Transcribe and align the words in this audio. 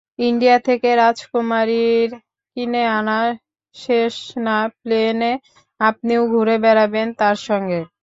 India 0.21 0.57
থেকে 0.67 0.89
রাজকুমারীর 0.97 2.09
কিনে 2.57 2.83
আনা 2.97 3.19
সেসনা 3.75 4.57
প্লেনে 4.75 5.31
আপনিও 5.79 6.21
ঘুরে 6.31 6.55
বেড়াবেন 6.63 7.07
তাঁর 7.19 7.37
সঙ্গে। 7.47 7.79